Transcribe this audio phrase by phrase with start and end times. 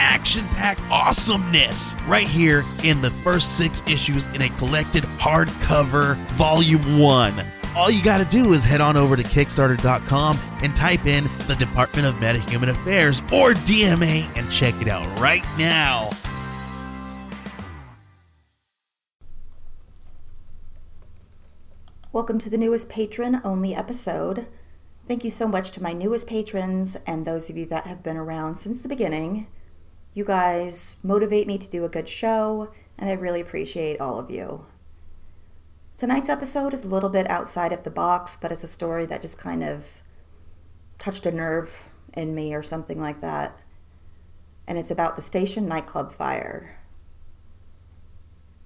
[0.00, 6.98] action packed awesomeness right here in the first six issues in a collected hardcover volume
[6.98, 7.44] one.
[7.76, 11.54] All you got to do is head on over to Kickstarter.com and type in the
[11.54, 16.10] Department of Metahuman Affairs or DMA and check it out right now.
[22.12, 24.48] Welcome to the newest patron only episode.
[25.06, 28.16] Thank you so much to my newest patrons and those of you that have been
[28.16, 29.46] around since the beginning.
[30.12, 34.28] You guys motivate me to do a good show, and I really appreciate all of
[34.28, 34.66] you.
[35.96, 39.22] Tonight's episode is a little bit outside of the box, but it's a story that
[39.22, 40.02] just kind of
[40.98, 43.56] touched a nerve in me or something like that.
[44.66, 46.78] And it's about the station nightclub fire.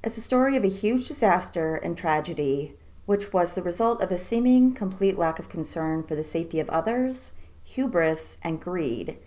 [0.02, 4.16] It's a story of a huge disaster and tragedy, which was the result of a
[4.16, 7.32] seeming complete lack of concern for the safety of others,
[7.64, 9.18] hubris, and greed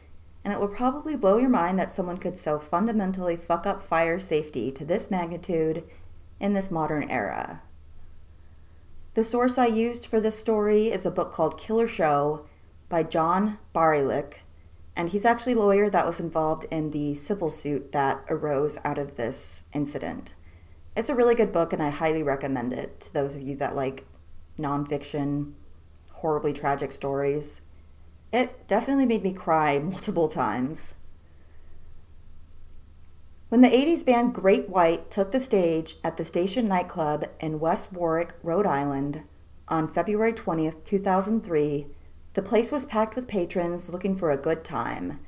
[0.47, 4.17] and it will probably blow your mind that someone could so fundamentally fuck up fire
[4.17, 5.83] safety to this magnitude
[6.39, 7.61] in this modern era.
[9.15, 12.45] The source I used for this story is a book called Killer Show
[12.87, 14.35] by John Barylick,
[14.95, 18.97] and he's actually a lawyer that was involved in the civil suit that arose out
[18.97, 20.33] of this incident.
[20.95, 23.75] It's a really good book, and I highly recommend it to those of you that
[23.75, 24.05] like
[24.57, 25.55] nonfiction,
[26.09, 27.63] horribly tragic stories.
[28.31, 30.93] It definitely made me cry multiple times.
[33.49, 37.93] When the 80s band Great White took the stage at the Station nightclub in West
[37.93, 39.23] Warwick, Rhode Island,
[39.69, 41.87] on February 20th, 2003,
[42.33, 45.21] the place was packed with patrons looking for a good time.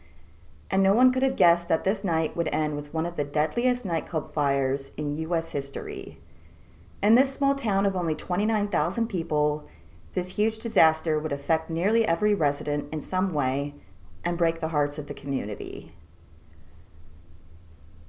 [0.69, 3.23] And no one could have guessed that this night would end with one of the
[3.23, 5.51] deadliest nightclub fires in U.S.
[5.51, 6.19] history.
[7.01, 9.67] In this small town of only 29,000 people,
[10.13, 13.75] this huge disaster would affect nearly every resident in some way
[14.23, 15.93] and break the hearts of the community.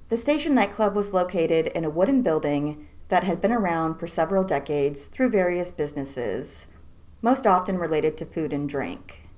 [0.09, 4.45] The station nightclub was located in a wooden building that had been around for several
[4.45, 6.67] decades through various businesses,
[7.23, 9.29] most often related to food and drink.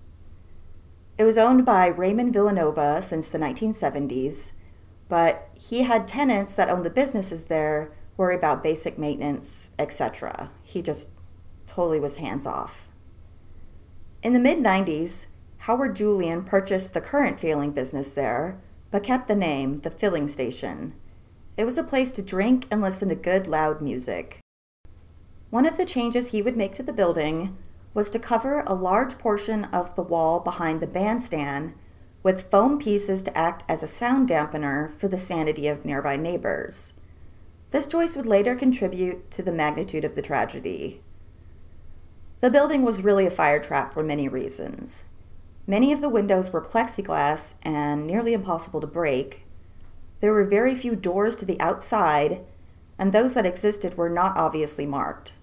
[1.19, 4.53] It was owned by Raymond Villanova since the 1970s,
[5.09, 10.51] but he had tenants that owned the businesses there worry about basic maintenance, etc.
[10.63, 11.11] He just
[11.67, 12.89] totally was hands off.
[14.23, 15.27] In the mid 90s,
[15.59, 20.95] Howard Julian purchased the current failing business there, but kept the name the Filling Station.
[21.57, 24.41] It was a place to drink and listen to good, loud music.
[25.51, 27.57] One of the changes he would make to the building
[27.95, 31.75] was to cover a large portion of the wall behind the bandstand
[32.23, 36.95] with foam pieces to act as a sound dampener for the sanity of nearby neighbors.
[37.71, 41.01] This choice would later contribute to the magnitude of the tragedy.
[42.43, 45.05] The building was really a fire trap for many reasons.
[45.65, 49.43] Many of the windows were plexiglass and nearly impossible to break.
[50.19, 52.45] There were very few doors to the outside,
[52.99, 55.35] and those that existed were not obviously marked.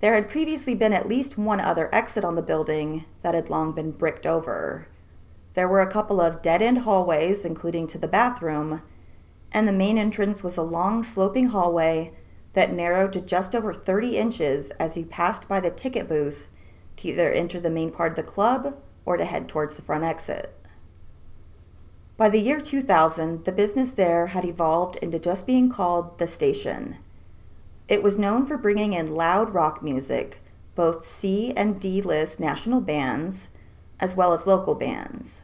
[0.00, 3.72] There had previously been at least one other exit on the building that had long
[3.72, 4.88] been bricked over.
[5.54, 8.82] There were a couple of dead end hallways, including to the bathroom,
[9.52, 12.12] and the main entrance was a long sloping hallway
[12.52, 16.48] that narrowed to just over 30 inches as you passed by the ticket booth
[16.96, 20.04] to either enter the main part of the club or to head towards the front
[20.04, 20.54] exit.
[22.16, 26.96] By the year 2000, the business there had evolved into just being called The Station.
[27.88, 30.42] It was known for bringing in loud rock music,
[30.74, 33.48] both C and D list national bands,
[33.98, 35.40] as well as local bands.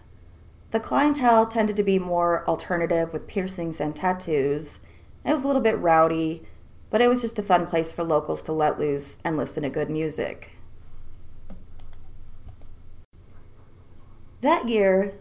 [0.70, 4.80] The clientele tended to be more alternative with piercings and tattoos.
[5.24, 6.46] It was a little bit rowdy,
[6.96, 9.68] but it was just a fun place for locals to let loose and listen to
[9.68, 10.52] good music.
[14.40, 15.12] That year,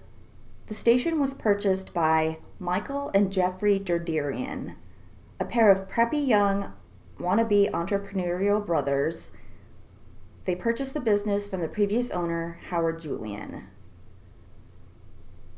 [0.68, 4.76] the station was purchased by Michael and Jeffrey Derderian,
[5.38, 6.72] a pair of preppy young
[7.20, 9.32] wannabe entrepreneurial brothers.
[10.46, 13.68] They purchased the business from the previous owner, Howard Julian.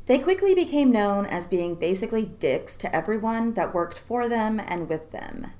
[0.06, 4.88] They quickly became known as being basically dicks to everyone that worked for them and
[4.88, 5.52] with them.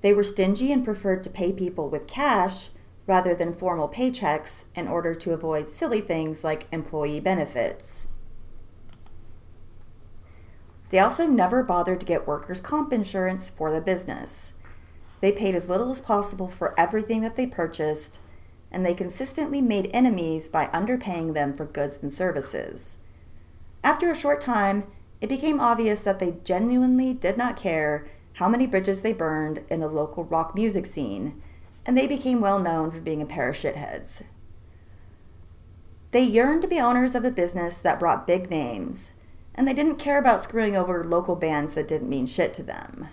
[0.00, 2.70] They were stingy and preferred to pay people with cash
[3.06, 8.08] rather than formal paychecks in order to avoid silly things like employee benefits.
[10.90, 14.52] They also never bothered to get workers' comp insurance for the business.
[15.20, 18.20] They paid as little as possible for everything that they purchased,
[18.70, 22.98] and they consistently made enemies by underpaying them for goods and services.
[23.82, 24.84] After a short time,
[25.20, 28.06] it became obvious that they genuinely did not care
[28.38, 31.42] how many bridges they burned in the local rock music scene,
[31.84, 34.22] and they became well known for being a pair of shitheads.
[36.12, 39.10] They yearned to be owners of a business that brought big names,
[39.56, 43.08] and they didn't care about screwing over local bands that didn't mean shit to them.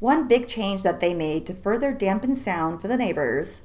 [0.00, 3.62] One big change that they made to further dampen sound for the neighbors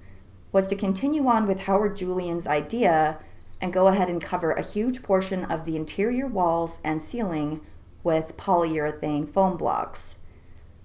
[0.52, 3.18] was to continue on with Howard Julian's idea
[3.60, 7.62] and go ahead and cover a huge portion of the interior walls and ceiling
[8.04, 10.18] with polyurethane foam blocks.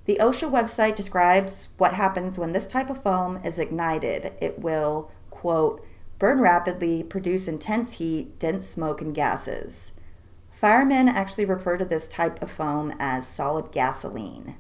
[0.05, 4.33] The OSHA website describes what happens when this type of foam is ignited.
[4.41, 5.85] It will, quote,
[6.19, 9.93] burn rapidly, produce intense heat, dense smoke, and gases.
[10.51, 14.57] Firemen actually refer to this type of foam as solid gasoline.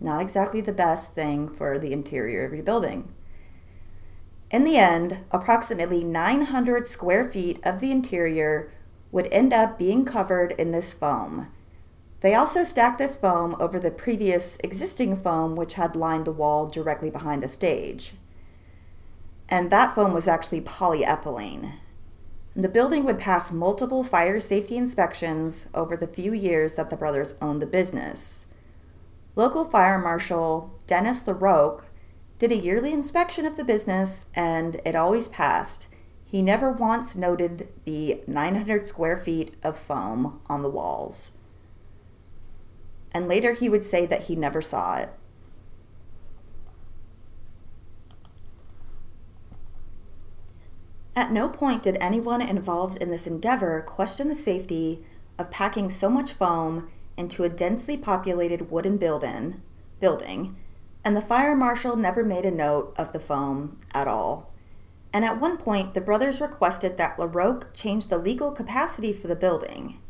[0.00, 3.12] Not exactly the best thing for the interior of your building.
[4.50, 8.70] In the end, approximately 900 square feet of the interior
[9.10, 11.48] would end up being covered in this foam.
[12.24, 16.66] They also stacked this foam over the previous existing foam, which had lined the wall
[16.66, 18.14] directly behind the stage.
[19.46, 21.72] And that foam was actually polyethylene.
[22.54, 26.96] And the building would pass multiple fire safety inspections over the few years that the
[26.96, 28.46] brothers owned the business.
[29.36, 31.84] Local fire marshal Denis Larocque
[32.38, 35.88] did a yearly inspection of the business, and it always passed.
[36.24, 41.32] He never once noted the 900 square feet of foam on the walls.
[43.14, 45.10] And later he would say that he never saw it.
[51.16, 55.04] At no point did anyone involved in this endeavor question the safety
[55.38, 59.62] of packing so much foam into a densely populated wooden building,
[60.00, 60.56] building
[61.04, 64.50] and the fire marshal never made a note of the foam at all.
[65.12, 69.36] And at one point, the brothers requested that Larocque change the legal capacity for the
[69.36, 70.00] building.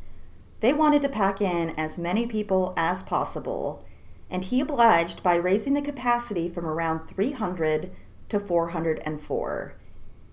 [0.64, 3.84] They wanted to pack in as many people as possible,
[4.31, 7.90] and he obliged by raising the capacity from around 300
[8.31, 9.75] to 404.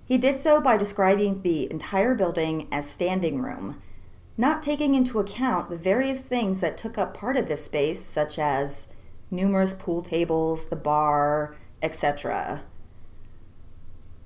[0.06, 3.82] He did so by describing the entire building as standing room,
[4.38, 8.40] not taking into account the various things that took up part of this space, such
[8.40, 8.88] as
[9.30, 12.64] numerous pool tables, the bar, etc.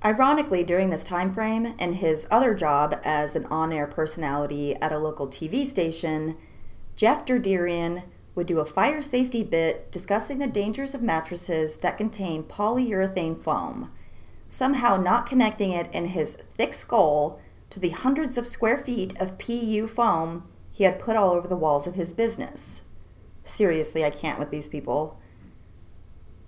[0.06, 4.98] Ironically, during this time frame and his other job as an on-air personality at a
[4.98, 6.36] local TV station,
[6.94, 8.04] Jeff Derderian
[8.36, 13.90] would do a fire safety bit discussing the dangers of mattresses that contain polyurethane foam,
[14.48, 19.40] somehow not connecting it in his thick skull to the hundreds of square feet of
[19.40, 22.82] PU foam he had put all over the walls of his business.
[23.42, 25.18] Seriously, I can't with these people.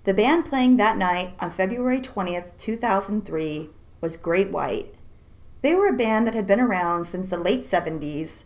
[0.09, 3.69] The band playing that night on February 20th, 2003
[4.01, 4.95] was Great White.
[5.61, 8.45] They were a band that had been around since the late 70s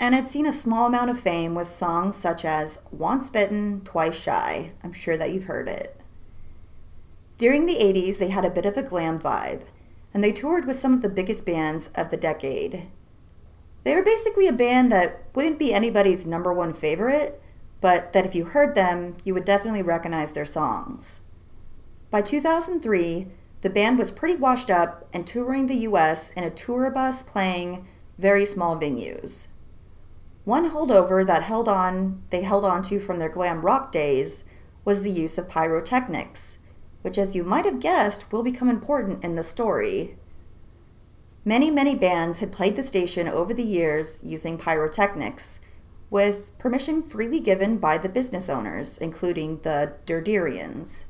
[0.00, 4.16] and had seen a small amount of fame with songs such as Once Bitten, Twice
[4.16, 4.72] Shy.
[4.82, 5.96] I'm sure that you've heard it.
[7.38, 9.62] During the 80s, they had a bit of a glam vibe,
[10.12, 12.88] and they toured with some of the biggest bands of the decade.
[13.84, 17.40] They were basically a band that wouldn't be anybody's number one favorite,
[17.80, 21.20] but that if you heard them, you would definitely recognize their songs.
[22.10, 23.26] By 2003,
[23.62, 27.86] the band was pretty washed up and touring the US in a tour bus playing
[28.18, 29.48] very small venues.
[30.44, 34.44] One holdover that held on they held on to from their glam rock days
[34.84, 36.58] was the use of pyrotechnics,
[37.02, 40.16] which as you might have guessed will become important in the story.
[41.44, 45.58] Many, many bands had played the station over the years using pyrotechnics,
[46.10, 51.04] with permission freely given by the business owners, including the Derderians.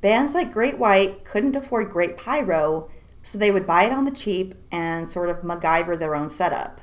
[0.00, 2.90] Bands like Great White couldn't afford great pyro,
[3.22, 6.80] so they would buy it on the cheap and sort of MacGyver their own setup.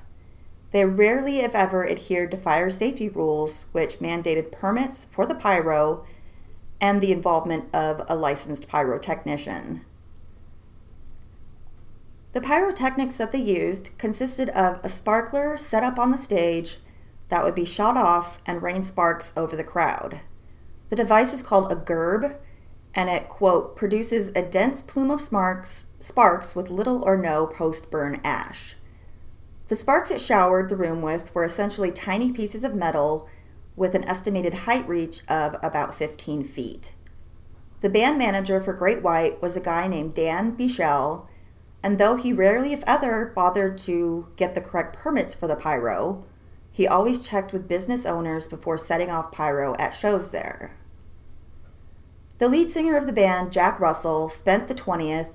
[0.71, 6.05] They rarely, if ever, adhered to fire safety rules, which mandated permits for the pyro
[6.79, 9.81] and the involvement of a licensed pyrotechnician.
[12.33, 16.77] The pyrotechnics that they used consisted of a sparkler set up on the stage
[17.31, 20.19] that would be shot off and rain sparks over the crowd.
[20.89, 22.35] The device is called a gerb,
[22.93, 27.89] and it, quote, produces a dense plume of sparks, sparks with little or no post
[27.89, 28.75] burn ash.
[29.67, 33.29] The sparks it showered the room with were essentially tiny pieces of metal
[33.77, 36.91] with an estimated height reach of about 15 feet.
[37.79, 41.27] The band manager for Great White was a guy named Dan Biechele,
[41.81, 46.25] and though he rarely, if ever, bothered to get the correct permits for the pyro,
[46.71, 50.77] he always checked with business owners before setting off pyro at shows there.
[52.39, 55.33] The lead singer of the band, Jack Russell, spent the 20th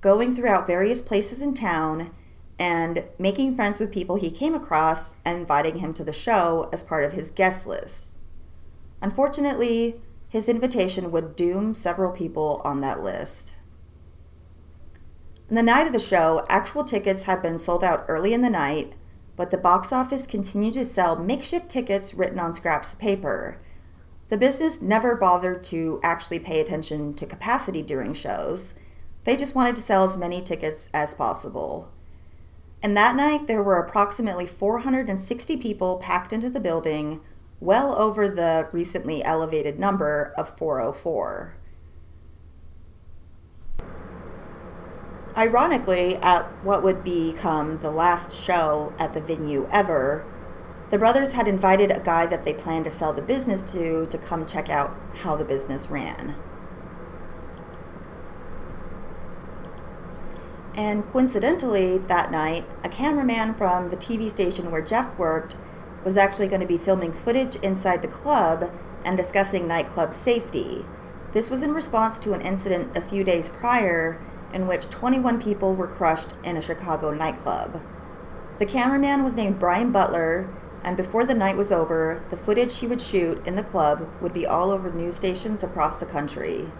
[0.00, 2.10] going throughout various places in town
[2.58, 6.82] and making friends with people he came across and inviting him to the show as
[6.82, 8.12] part of his guest list.
[9.00, 13.52] Unfortunately, his invitation would doom several people on that list.
[15.48, 18.50] On the night of the show, actual tickets had been sold out early in the
[18.50, 18.94] night,
[19.36, 23.60] but the box office continued to sell makeshift tickets written on scraps of paper.
[24.28, 28.74] The business never bothered to actually pay attention to capacity during shows.
[29.24, 31.92] They just wanted to sell as many tickets as possible.
[32.82, 37.20] And that night, there were approximately 460 people packed into the building,
[37.60, 41.56] well over the recently elevated number of 404.
[45.36, 50.24] Ironically, at what would become the last show at the venue ever,
[50.90, 54.16] the brothers had invited a guy that they planned to sell the business to to
[54.16, 56.34] come check out how the business ran.
[60.74, 65.56] And coincidentally, that night, a cameraman from the TV station where Jeff worked
[66.04, 68.70] was actually going to be filming footage inside the club
[69.04, 70.86] and discussing nightclub safety.
[71.32, 74.18] This was in response to an incident a few days prior
[74.52, 77.82] in which 21 people were crushed in a Chicago nightclub.
[78.58, 80.48] The cameraman was named Brian Butler,
[80.82, 84.32] and before the night was over, the footage he would shoot in the club would
[84.32, 86.70] be all over news stations across the country.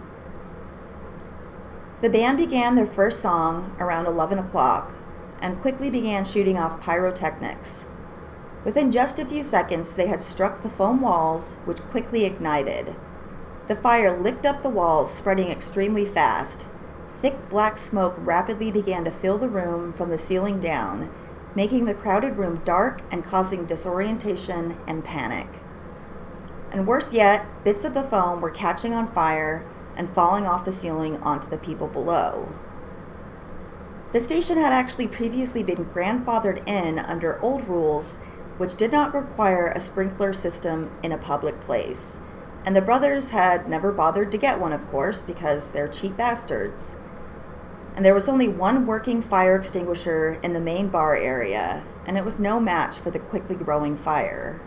[2.01, 4.93] The band began their first song around 11 o'clock
[5.41, 7.85] and quickly began shooting off pyrotechnics.
[8.63, 12.95] Within just a few seconds, they had struck the foam walls, which quickly ignited.
[13.67, 16.65] The fire licked up the walls, spreading extremely fast,
[17.21, 21.11] Thick black smoke rapidly began to fill the room from the ceiling down,
[21.55, 25.47] making the crowded room dark and causing disorientation and panic.
[26.71, 30.71] And worse yet, bits of the foam were catching on fire and falling off the
[30.71, 32.53] ceiling onto the people below.
[34.13, 38.17] The station had actually previously been grandfathered in under old rules,
[38.57, 42.19] which did not require a sprinkler system in a public place.
[42.63, 46.95] And the brothers had never bothered to get one, of course, because they're cheap bastards
[47.97, 52.23] and there was only one working fire extinguisher in the main bar area, and it
[52.23, 54.61] was no match for the quickly growing fire.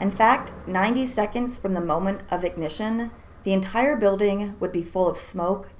[0.00, 3.10] In fact, 90 seconds from the moment of ignition,
[3.44, 5.72] the entire building would be full of smoke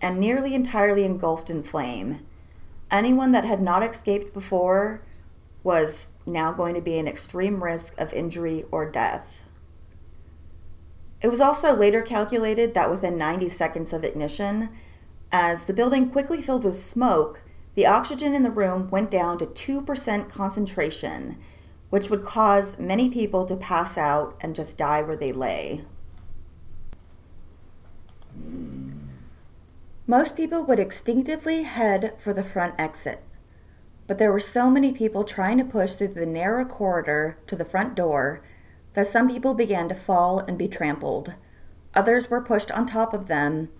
[0.00, 2.26] and nearly entirely engulfed in flame.
[2.90, 5.00] Anyone that had not escaped before
[5.62, 9.42] was now going to be in extreme risk of injury or death.
[11.20, 14.68] It was also later calculated that within 90 seconds of ignition,
[15.32, 17.42] as the building quickly filled with smoke,
[17.74, 21.38] the oxygen in the room went down to 2% concentration,
[21.88, 25.84] which would cause many people to pass out and just die where they lay.
[30.06, 33.22] Most people would instinctively head for the front exit,
[34.06, 37.64] but there were so many people trying to push through the narrow corridor to the
[37.64, 38.42] front door
[38.92, 41.34] that some people began to fall and be trampled.
[41.94, 43.70] Others were pushed on top of them,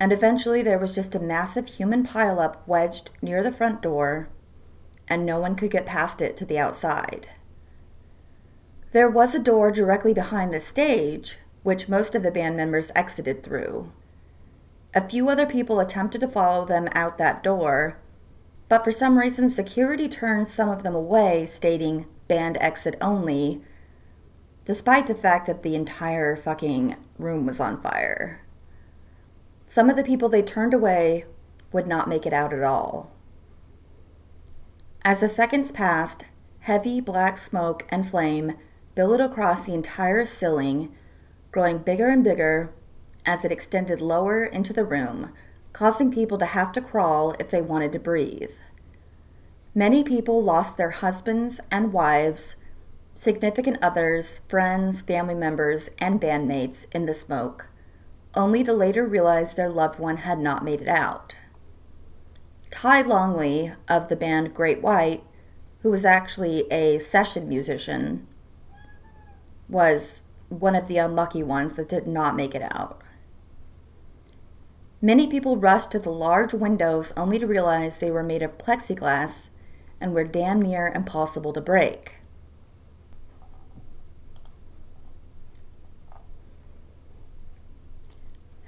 [0.00, 4.28] and eventually there was just a massive human pileup wedged near the front door,
[5.08, 7.28] and no one could get past it to the outside.
[8.92, 13.42] There was a door directly behind the stage, which most of the band members exited
[13.42, 13.92] through.
[14.94, 17.98] A few other people attempted to follow them out that door,
[18.68, 23.62] but for some reason, security turned some of them away, stating band exit only,
[24.64, 28.43] despite the fact that the entire fucking room was on fire.
[29.66, 31.24] Some of the people they turned away
[31.72, 33.10] would not make it out at all.
[35.02, 36.26] As the seconds passed,
[36.60, 38.54] heavy black smoke and flame
[38.94, 40.94] billowed across the entire ceiling,
[41.50, 42.72] growing bigger and bigger
[43.26, 45.32] as it extended lower into the room,
[45.72, 48.52] causing people to have to crawl if they wanted to breathe.
[49.74, 52.54] Many people lost their husbands and wives,
[53.12, 57.66] significant others, friends, family members, and bandmates in the smoke
[58.36, 61.34] only to later realize their loved one had not made it out.
[62.70, 65.22] Ty Longley of the band Great White,
[65.80, 68.26] who was actually a session musician,
[69.68, 73.00] was one of the unlucky ones that did not make it out.
[75.00, 79.48] Many people rushed to the large windows only to realize they were made of plexiglass
[80.00, 82.14] and were damn near impossible to break.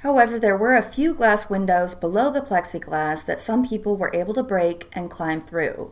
[0.07, 4.35] However, there were a few glass windows below the plexiglass that some people were able
[4.35, 5.91] to break and climb through.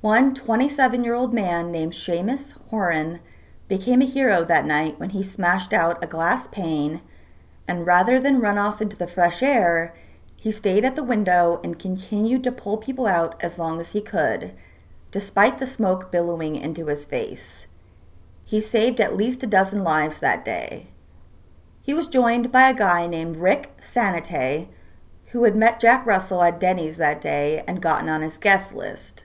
[0.00, 3.20] One 27 year old man named Seamus Horan
[3.68, 7.00] became a hero that night when he smashed out a glass pane
[7.68, 9.94] and rather than run off into the fresh air,
[10.34, 14.00] he stayed at the window and continued to pull people out as long as he
[14.00, 14.52] could,
[15.12, 17.66] despite the smoke billowing into his face.
[18.44, 20.88] He saved at least a dozen lives that day.
[21.82, 24.68] He was joined by a guy named Rick Sanate,
[25.32, 29.24] who had met Jack Russell at Denny's that day and gotten on his guest list.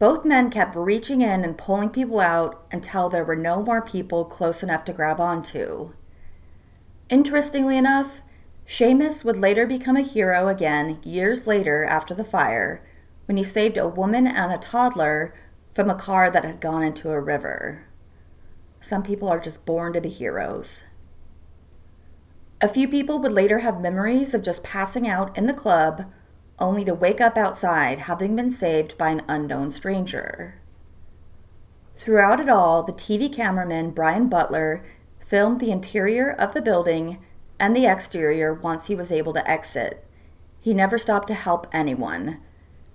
[0.00, 4.24] Both men kept reaching in and pulling people out until there were no more people
[4.24, 5.92] close enough to grab onto.
[7.08, 8.20] Interestingly enough,
[8.66, 12.84] Seamus would later become a hero again years later after the fire
[13.26, 15.34] when he saved a woman and a toddler
[15.72, 17.86] from a car that had gone into a river.
[18.80, 20.82] Some people are just born to be heroes.
[22.64, 26.10] A few people would later have memories of just passing out in the club
[26.58, 30.54] only to wake up outside having been saved by an unknown stranger.
[31.98, 34.82] Throughout it all, the TV cameraman Brian Butler
[35.20, 37.22] filmed the interior of the building
[37.60, 40.02] and the exterior once he was able to exit.
[40.58, 42.40] He never stopped to help anyone.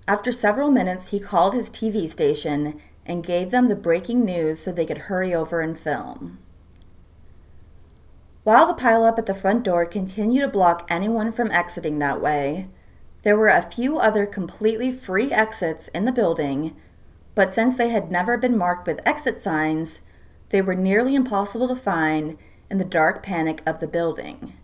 [0.08, 4.72] After several minutes, he called his TV station and gave them the breaking news so
[4.72, 6.39] they could hurry over and film.
[8.42, 12.68] While the pileup at the front door continued to block anyone from exiting that way,
[13.22, 16.74] there were a few other completely free exits in the building,
[17.34, 20.00] but since they had never been marked with exit signs,
[20.48, 22.38] they were nearly impossible to find
[22.70, 24.54] in the dark panic of the building.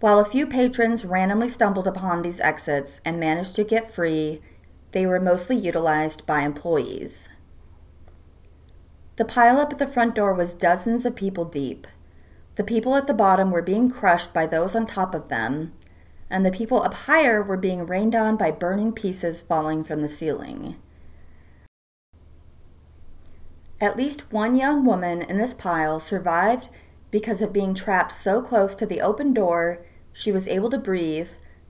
[0.00, 4.40] While a few patrons randomly stumbled upon these exits and managed to get free,
[4.92, 7.28] they were mostly utilized by employees.
[9.16, 11.86] The pileup at the front door was dozens of people deep.
[12.60, 15.72] The people at the bottom were being crushed by those on top of them,
[16.28, 20.10] and the people up higher were being rained on by burning pieces falling from the
[20.10, 20.76] ceiling.
[23.80, 26.68] At least one young woman in this pile survived
[27.10, 29.78] because of being trapped so close to the open door
[30.12, 31.28] she was able to breathe,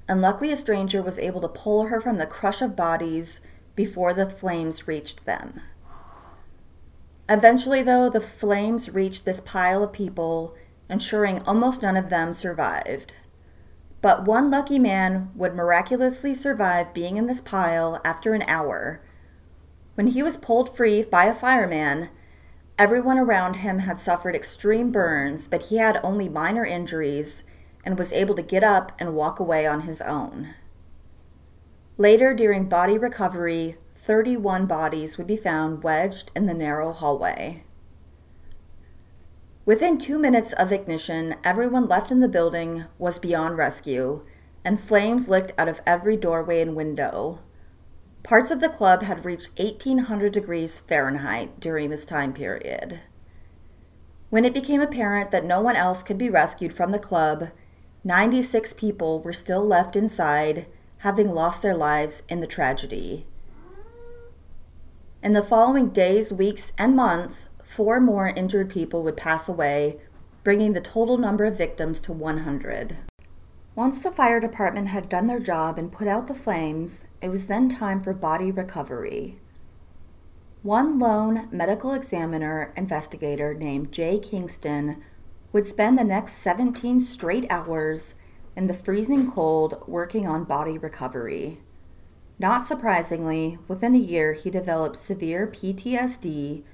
[0.08, 3.38] and luckily a stranger was able to pull her from the crush of bodies
[3.76, 5.60] before the flames reached them.
[7.28, 10.56] Eventually, though, the flames reached this pile of people,
[10.90, 13.14] ensuring almost none of them survived.
[14.02, 19.00] But one lucky man would miraculously survive being in this pile after an hour.
[19.94, 22.08] When he was pulled free by a fireman,
[22.78, 27.44] everyone around him had suffered extreme burns, but he had only minor injuries
[27.84, 30.54] and was able to get up and walk away on his own.
[31.98, 37.64] Later, during body recovery, 31 bodies would be found wedged in the narrow hallway.
[39.66, 44.24] Within two minutes of ignition, everyone left in the building was beyond rescue,
[44.64, 47.40] and flames licked out of every doorway and window.
[48.22, 53.00] Parts of the club had reached 1800 degrees Fahrenheit during this time period.
[54.30, 57.50] When it became apparent that no one else could be rescued from the club,
[58.02, 60.66] 96 people were still left inside,
[60.98, 63.26] having lost their lives in the tragedy.
[65.22, 69.96] In the following days, weeks, and months, four more injured people would pass away,
[70.42, 72.96] bringing the total number of victims to 100.
[73.76, 77.46] Once the fire department had done their job and put out the flames, it was
[77.46, 79.38] then time for body recovery.
[80.62, 85.00] One lone medical examiner investigator named Jay Kingston
[85.52, 88.16] would spend the next 17 straight hours
[88.56, 91.60] in the freezing cold working on body recovery.
[92.36, 96.64] Not surprisingly, within a year he developed severe PTSD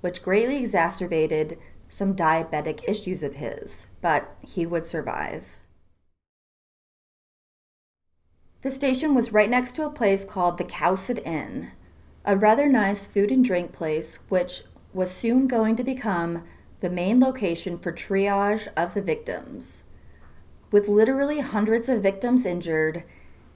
[0.00, 1.58] which greatly exacerbated
[1.88, 5.58] some diabetic issues of his, but he would survive.
[8.62, 11.72] The station was right next to a place called the Cowesett Inn,
[12.24, 16.44] a rather nice food and drink place which was soon going to become
[16.80, 19.82] the main location for triage of the victims.
[20.70, 23.04] With literally hundreds of victims injured,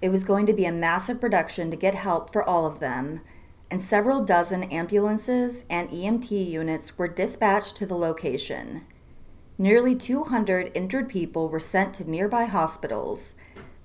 [0.00, 3.20] it was going to be a massive production to get help for all of them
[3.70, 8.86] and several dozen ambulances and EMT units were dispatched to the location.
[9.56, 13.34] Nearly 200 injured people were sent to nearby hospitals,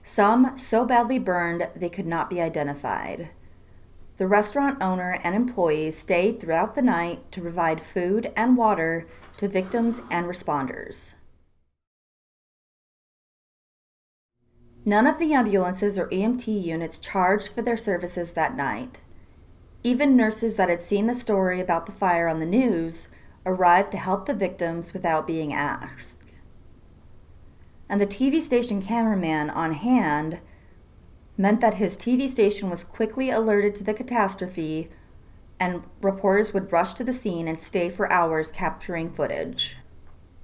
[0.04, 3.30] some so badly burned they could not be identified.
[4.18, 9.48] The restaurant owner and employees stayed throughout the night to provide food and water to
[9.48, 11.14] victims and responders.
[14.84, 19.00] None of the ambulances or EMT units charged for their services that night.
[19.84, 23.08] Even nurses that had seen the story about the fire on the news
[23.46, 26.24] arrived to help the victims without being asked.
[27.88, 30.42] And the TV station cameraman on hand
[31.38, 34.90] meant that his TV station was quickly alerted to the catastrophe,
[35.60, 39.78] and reporters would rush to the scene and stay for hours capturing footage.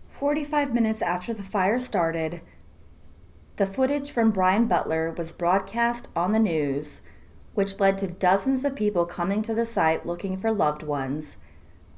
[0.10, 2.42] 45 minutes after the fire started,
[3.58, 7.02] the footage from Brian Butler was broadcast on the news,
[7.56, 11.38] which led to dozens of people coming to the site looking for loved ones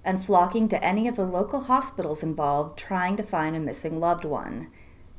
[0.05, 4.23] and flocking to any of the local hospitals involved trying to find a missing loved
[4.23, 4.69] one,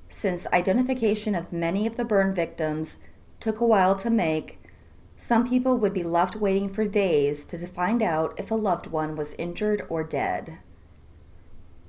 [0.09, 2.96] since identification of many of the burn victims
[3.40, 4.59] took a while to make,
[5.16, 9.16] some people would be left waiting for days to find out if a loved one
[9.16, 10.59] was injured or dead.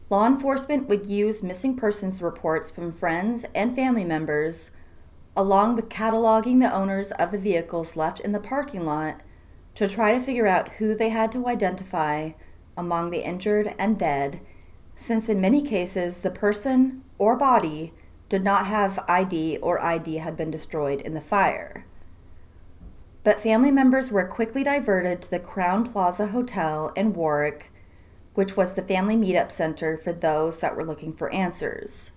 [0.09, 4.71] Law enforcement would use missing persons reports from friends and family members,
[5.35, 9.21] along with cataloging the owners of the vehicles left in the parking lot,
[9.75, 12.31] to try to figure out who they had to identify
[12.77, 14.41] among the injured and dead,
[14.95, 17.93] since in many cases the person or body
[18.27, 21.85] did not have ID or ID had been destroyed in the fire.
[23.23, 27.71] But family members were quickly diverted to the Crowne Plaza Hotel in Warwick,
[28.33, 32.11] which was the family meetup center for those that were looking for answers.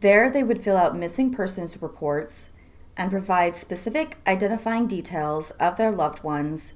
[0.00, 2.50] There, they would fill out missing persons reports
[2.96, 6.74] and provide specific identifying details of their loved ones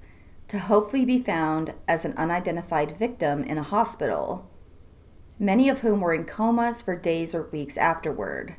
[0.49, 4.49] to hopefully be found as an unidentified victim in a hospital
[5.43, 8.55] many of whom were in comas for days or weeks afterward.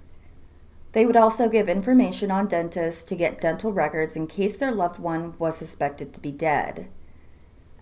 [0.92, 5.00] They would also give information on dentists to get dental records in case their loved
[5.00, 6.90] one was suspected to be dead.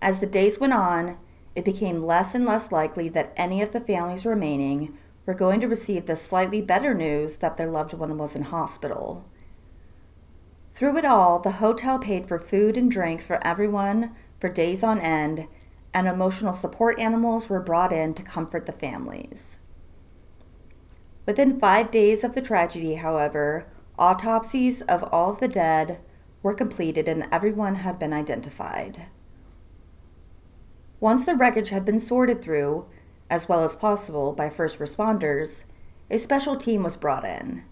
[0.00, 1.18] As the days went on,
[1.56, 5.68] it became less and less likely that any of the families remaining were going to
[5.68, 9.24] receive the slightly better news that their loved one was in hospital.
[10.74, 15.00] Through it all, the hotel paid for food and drink for everyone for days on
[15.00, 15.46] end
[15.94, 19.58] and emotional support animals were brought in to comfort the families.
[21.26, 23.66] Within five days of the tragedy, however,
[23.98, 26.00] autopsies of all of the dead
[26.42, 29.06] were completed and everyone had been identified.
[30.98, 32.86] Once the wreckage had been sorted through,
[33.32, 35.64] as well as possible, by first responders,
[36.10, 37.64] a special team was brought in.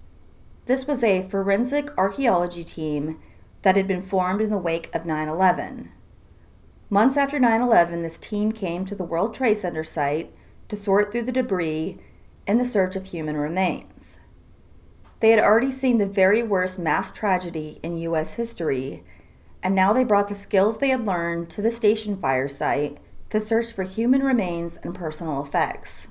[0.64, 3.20] This was a forensic archaeology team
[3.60, 5.92] that had been formed in the wake of 9 11.
[6.88, 10.32] Months after 9 11, this team came to the World Trade Center site
[10.70, 11.98] to sort through the debris
[12.46, 14.18] in the search of human remains.
[15.20, 18.34] They had already seen the very worst mass tragedy in U.S.
[18.34, 19.04] history,
[19.62, 22.96] and now they brought the skills they had learned to the station fire site
[23.30, 26.08] to search for human remains and personal effects.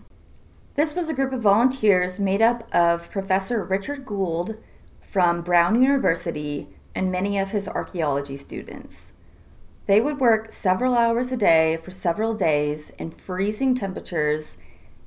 [0.76, 4.58] This was a group of volunteers made up of Professor Richard Gould
[5.02, 9.14] from Brown University and many of his archaeology students.
[9.86, 14.58] They would work several hours a day for several days in freezing temperatures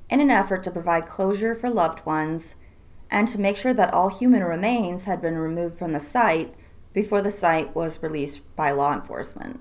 [0.09, 2.55] in an effort to provide closure for loved ones
[3.09, 6.53] and to make sure that all human remains had been removed from the site
[6.91, 9.59] before the site was released by law enforcement.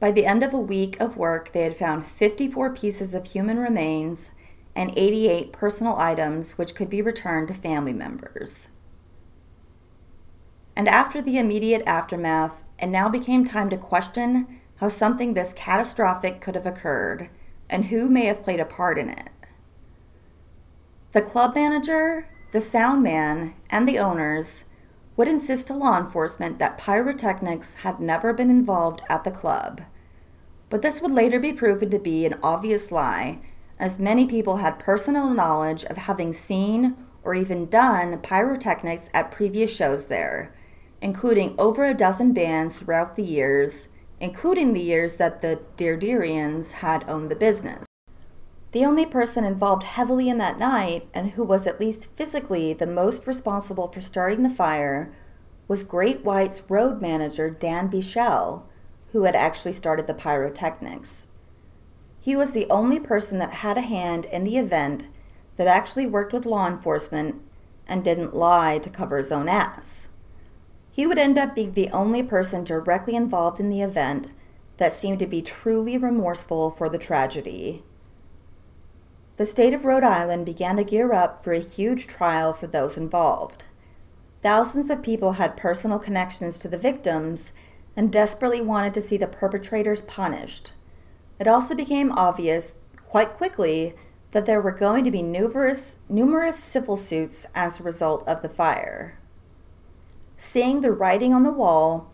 [0.00, 3.58] By the end of a week of work, they had found 54 pieces of human
[3.58, 4.30] remains
[4.76, 8.68] and 88 personal items which could be returned to family members.
[10.76, 16.40] And after the immediate aftermath, it now became time to question how something this catastrophic
[16.40, 17.30] could have occurred
[17.68, 19.30] and who may have played a part in it.
[21.10, 24.64] The club manager, the sound man, and the owners
[25.18, 29.80] would insist to law enforcement that pyrotechnics had never been involved at the club.
[30.70, 33.40] But this would later be proven to be an obvious lie,
[33.80, 39.74] as many people had personal knowledge of having seen or even done pyrotechnics at previous
[39.74, 40.54] shows there,
[41.02, 43.88] including over a dozen bands throughout the years,
[44.20, 47.87] including the years that the Derderians had owned the business.
[48.72, 52.86] The only person involved heavily in that night, and who was at least physically the
[52.86, 55.10] most responsible for starting the fire,
[55.66, 58.64] was Great White's road manager Dan Biechele,
[59.12, 61.26] who had actually started the pyrotechnics.
[62.20, 65.04] He was the only person that had a hand in the event
[65.56, 67.40] that actually worked with law enforcement
[67.86, 70.08] and didn't lie to cover his own ass.
[70.90, 74.28] He would end up being the only person directly involved in the event
[74.76, 77.82] that seemed to be truly remorseful for the tragedy.
[79.38, 82.96] The state of Rhode Island began to gear up for a huge trial for those
[82.96, 83.62] involved.
[84.42, 87.52] Thousands of people had personal connections to the victims
[87.96, 90.72] and desperately wanted to see the perpetrators punished.
[91.38, 92.72] It also became obvious
[93.08, 93.94] quite quickly
[94.32, 98.48] that there were going to be numerous, numerous civil suits as a result of the
[98.48, 99.20] fire.
[100.36, 102.10] Seeing the writing on the wall,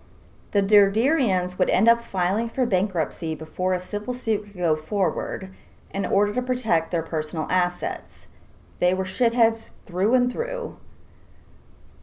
[0.50, 5.54] the Derderians would end up filing for bankruptcy before a civil suit could go forward
[5.94, 8.26] in order to protect their personal assets.
[8.80, 10.78] They were shitheads through and through.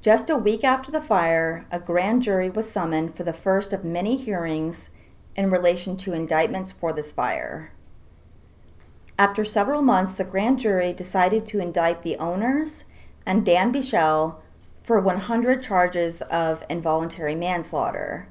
[0.02, 3.84] Just a week after the fire, a grand jury was summoned for the first of
[3.84, 4.90] many hearings
[5.36, 7.74] in relation to indictments for this fire.
[9.20, 12.86] After several months, the grand jury decided to indict the owners
[13.28, 14.38] and Dan Biechele
[14.82, 18.30] for 100 charges of involuntary manslaughter.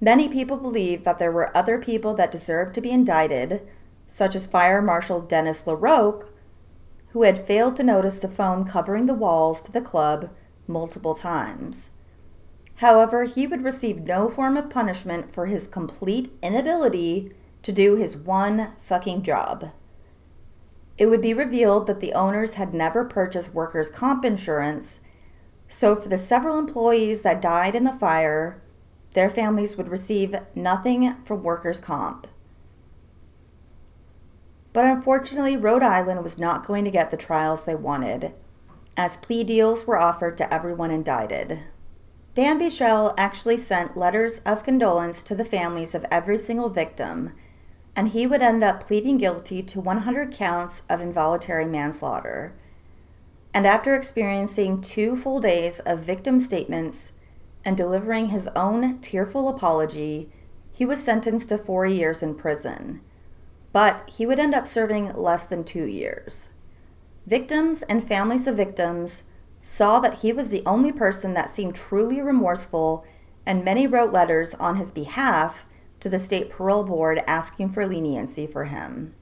[0.00, 3.66] Many people believe that there were other people that deserved to be indicted,
[4.06, 6.28] such as Fire Marshal Denis Larocque,
[7.08, 10.30] who had failed to notice the foam covering the walls to the club
[10.66, 11.90] multiple times.
[12.76, 18.16] However, he would receive no form of punishment for his complete inability to do his
[18.16, 19.70] one fucking job.
[20.98, 25.00] It would be revealed that the owners had never purchased workers' comp insurance,
[25.68, 28.62] so for the several employees that died in the fire,
[29.12, 32.26] their families would receive nothing from workers' comp.
[34.74, 38.34] But unfortunately, Rhode Island was not going to get the trials they wanted,
[38.96, 41.60] as plea deals were offered to everyone indicted.
[42.34, 47.32] Dan Biechele actually sent letters of condolence to the families of every single victim,
[47.94, 52.52] and he would end up pleading guilty to 100 counts of involuntary manslaughter.
[53.54, 57.12] And after experiencing two full days of victim statements
[57.64, 60.32] and delivering his own tearful apology,
[60.72, 63.00] he was sentenced to four years in prison.
[63.74, 66.50] But he would end up serving less than two years.
[67.26, 69.24] Victims and families of victims
[69.64, 73.04] saw that he was the only person that seemed truly remorseful,
[73.44, 75.66] and many wrote letters on his behalf
[75.98, 79.12] to the state parole board asking for leniency for him.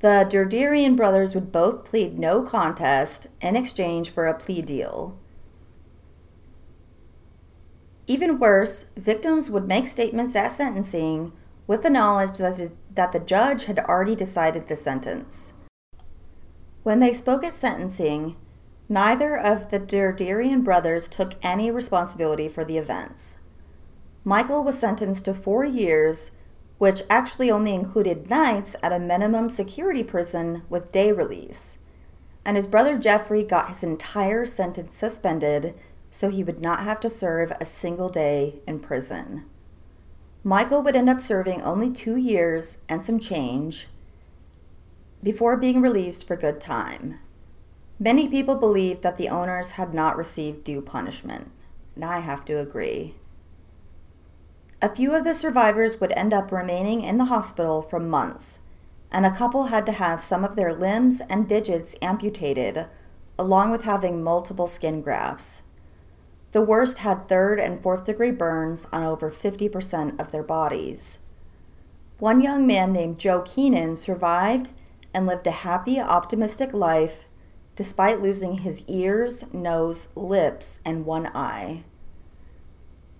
[0.00, 5.18] The Derderian brothers would both plead no contest in exchange for a plea deal.
[8.06, 11.32] Even worse, victims would make statements at sentencing
[11.68, 15.52] with the knowledge that the, that the judge had already decided the sentence.
[16.82, 18.36] When they spoke at sentencing,
[18.88, 23.36] neither of the Derderian brothers took any responsibility for the events.
[24.24, 26.30] Michael was sentenced to four years,
[26.78, 31.76] which actually only included nights at a minimum security prison with day release.
[32.44, 35.74] And his brother Jeffrey got his entire sentence suspended
[36.10, 39.44] so he would not have to serve a single day in prison.
[40.48, 43.86] Michael would end up serving only two years and some change
[45.22, 47.18] before being released for good time.
[48.00, 51.50] Many people believe that the owners had not received due punishment,
[51.94, 53.14] and I have to agree.
[54.80, 58.58] A few of the survivors would end up remaining in the hospital for months,
[59.12, 62.86] and a couple had to have some of their limbs and digits amputated,
[63.38, 65.60] along with having multiple skin grafts.
[66.52, 71.18] The worst had third and fourth degree burns on over 50% of their bodies.
[72.18, 74.70] One young man named Joe Kinan survived
[75.12, 77.26] and lived a happy, optimistic life
[77.76, 81.84] despite losing his ears, nose, lips, and one eye.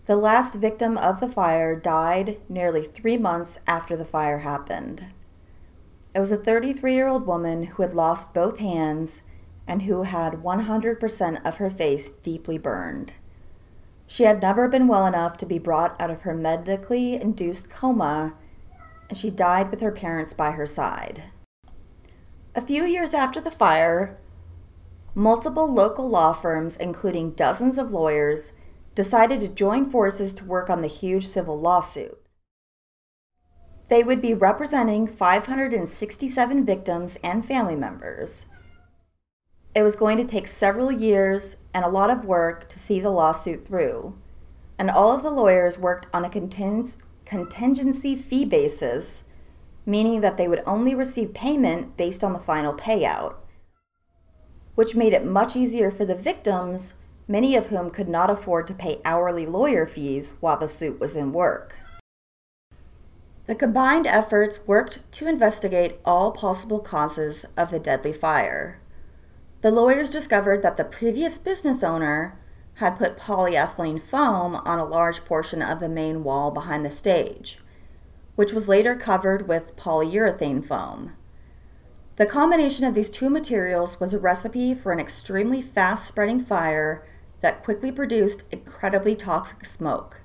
[0.07, 5.05] The last victim of the fire died nearly three months after the fire happened.
[6.13, 9.23] It was a 33 year old woman who had lost both hands
[9.69, 13.13] and who had 100% of her face deeply burned.
[14.11, 18.35] She had never been well enough to be brought out of her medically induced coma,
[19.11, 21.25] and she died with her parents by her side.
[22.55, 24.19] A few years after the fire,
[25.15, 28.53] multiple local law firms, including dozens of lawyers,
[28.95, 32.19] decided to join forces to work on the huge civil lawsuit.
[33.89, 38.47] They would be representing 567 victims and family members.
[39.75, 43.11] It was going to take several years and a lot of work to see the
[43.11, 44.15] lawsuit through,
[44.79, 49.23] and all of the lawyers worked on a contingency fee basis,
[49.87, 53.37] meaning that they would only receive payment based on the final payout,
[54.75, 56.95] which made it much easier for the victims,
[57.27, 61.15] many of whom could not afford to pay hourly lawyer fees while the suit was
[61.15, 61.77] in work.
[63.47, 68.81] The combined efforts worked to investigate all possible causes of the deadly fire.
[69.61, 72.39] The lawyers discovered that the previous business owner
[72.75, 77.59] had put polyethylene foam on a large portion of the main wall behind the stage,
[78.37, 81.17] which was later covered with polyurethane foam.
[82.15, 87.05] The combination of these two materials was a recipe for an extremely fast spreading fire
[87.41, 90.23] that quickly produced incredibly toxic smoke.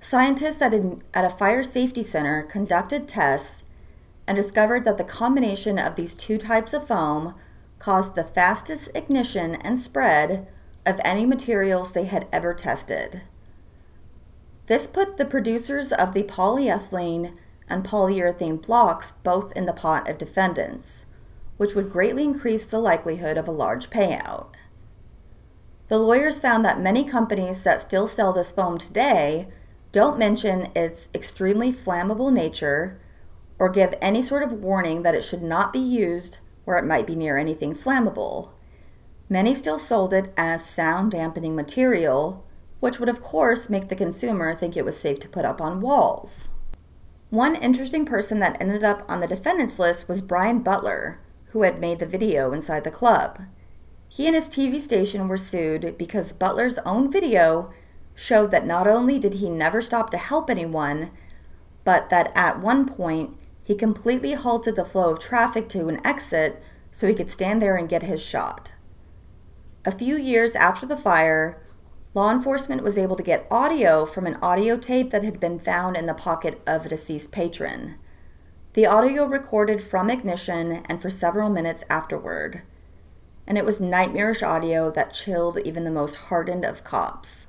[0.00, 3.64] Scientists at a, at a fire safety center conducted tests
[4.26, 7.34] and discovered that the combination of these two types of foam
[7.82, 10.46] caused the fastest ignition and spread
[10.86, 13.22] of any materials they had ever tested.
[14.68, 17.32] This put the producers of the polyethylene
[17.68, 21.06] and polyurethane blocks both in the pot of defendants,
[21.56, 24.46] which would greatly increase the likelihood of a large payout.
[25.88, 29.48] The lawyers found that many companies that still sell this foam today
[29.90, 33.00] don't mention its extremely flammable nature
[33.58, 37.06] or give any sort of warning that it should not be used where it might
[37.06, 38.50] be near anything flammable.
[39.28, 42.44] Many still sold it as sound dampening material,
[42.80, 45.80] which would, of course, make the consumer think it was safe to put up on
[45.80, 46.48] walls.
[47.30, 51.78] One interesting person that ended up on the defendants list was Brian Butler, who had
[51.78, 53.46] made the video inside the club.
[54.08, 57.72] He and his TV station were sued because Butler's own video
[58.14, 61.10] showed that not only did he never stop to help anyone,
[61.84, 66.62] but that at one point he completely halted the flow of traffic to an exit
[66.90, 68.72] so he could stand there and get his shot.
[69.84, 71.62] A few years after the fire,
[72.14, 75.96] law enforcement was able to get audio from an audio tape that had been found
[75.96, 77.96] in the pocket of a deceased patron.
[78.74, 82.62] The audio recorded from ignition and for several minutes afterward,
[83.46, 87.46] and it was nightmarish audio that chilled even the most hardened of cops.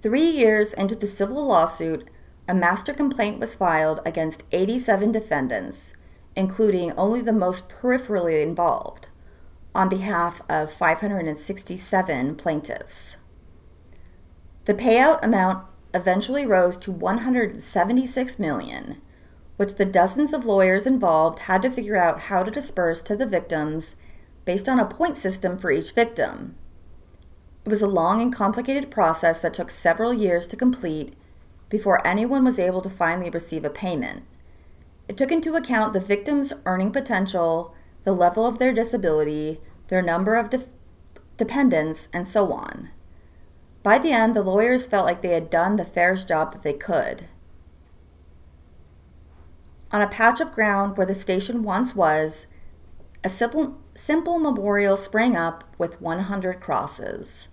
[0.00, 2.08] Three years into the civil lawsuit,
[2.48, 5.94] a master complaint was filed against 87 defendants,
[6.34, 9.08] including only the most peripherally involved
[9.74, 13.16] on behalf of 567 plaintiffs.
[14.64, 19.00] The payout amount eventually rose to 176 million,
[19.56, 23.26] which the dozens of lawyers involved had to figure out how to disperse to the
[23.26, 23.96] victims
[24.44, 26.56] based on a point system for each victim.
[27.64, 31.14] It was a long and complicated process that took several years to complete
[31.72, 34.24] before anyone was able to finally receive a payment.
[35.08, 39.58] It took into account the victim's earning potential the level of their disability,
[39.88, 40.66] their number of de-
[41.38, 42.90] dependents, and so on.
[43.82, 46.74] By the end, the lawyers felt like they had done the fairest job that they
[46.74, 47.26] could.
[49.90, 52.48] On a patch of ground where the station once was,
[53.24, 57.48] a simple, simple memorial sprang up with 100 crosses.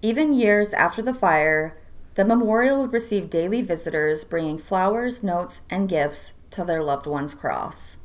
[0.00, 1.76] Even years after the fire,
[2.14, 7.34] the memorial would receive daily visitors bringing flowers, notes, and gifts to their loved one's
[7.34, 7.96] cross.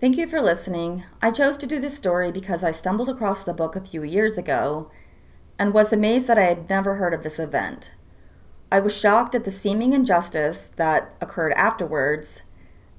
[0.00, 1.04] Thank you for listening.
[1.20, 4.36] I chose to do this story because I stumbled across the book a few years
[4.36, 4.90] ago
[5.58, 7.92] and was amazed that I had never heard of this event.
[8.70, 12.42] I was shocked at the seeming injustice that occurred afterwards,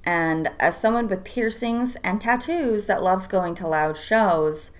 [0.04, 4.70] and as someone with piercings and tattoos that loves going to loud shows,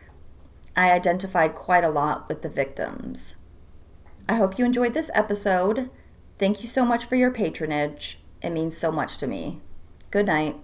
[0.77, 3.37] I identified quite a lot with the victims.
[4.29, 5.91] I hope you enjoyed this episode.
[6.39, 8.19] Thank you so much for your patronage.
[8.43, 9.61] It means so much to me.
[10.11, 10.57] Good night.